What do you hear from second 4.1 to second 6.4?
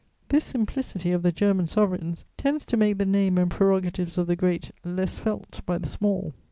of the great less felt by the small.